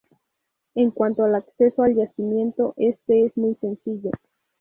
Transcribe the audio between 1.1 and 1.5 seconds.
al